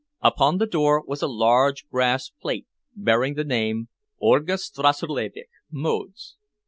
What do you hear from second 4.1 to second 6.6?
"Olga Stassulevitch: modes."